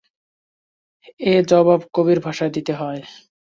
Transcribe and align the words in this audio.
এর 1.25 1.41
জবাব 1.51 1.81
কবির 1.95 2.19
ভাষায় 2.25 2.53
দিতে 2.55 2.73
হয়। 2.75 3.01